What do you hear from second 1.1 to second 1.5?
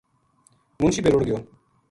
رُڑ گیو